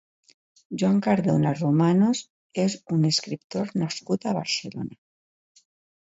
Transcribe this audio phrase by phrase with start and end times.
[0.83, 2.21] Joan Cardona Romanos
[2.65, 5.65] és un escriptor nascut a Barcelona.